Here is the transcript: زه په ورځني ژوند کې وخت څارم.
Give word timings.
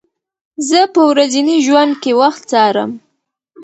زه 0.67 0.79
په 0.93 1.01
ورځني 1.11 1.57
ژوند 1.65 1.93
کې 2.01 2.11
وخت 2.21 2.41
څارم. 2.51 2.91